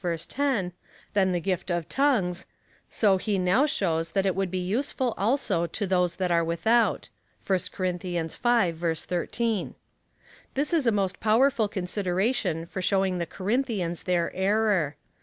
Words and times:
10) 0.03 0.73
than 1.13 1.31
the 1.31 1.39
gift 1.39 1.69
of 1.69 1.87
tongues, 1.87 2.47
so 2.89 3.17
he 3.17 3.37
now 3.37 3.67
shows 3.67 4.13
that 4.13 4.25
it 4.25 4.35
would 4.35 4.49
be 4.49 4.57
useful 4.57 5.13
also 5.15 5.67
to 5.67 5.85
those 5.85 6.15
that 6.15 6.31
are 6.31 6.43
without. 6.43 7.09
(1 7.45 7.59
Cor. 7.71 7.91
v. 7.93 8.17
13.) 8.27 9.75
This 10.55 10.73
is 10.73 10.87
a 10.87 10.91
most 10.91 11.19
powerful 11.19 11.69
consi 11.69 12.03
deration 12.03 12.67
for 12.67 12.81
showing 12.81 13.19
the 13.19 13.27
Corinthians 13.27 14.01
their 14.01 14.33
error. 14.35 14.95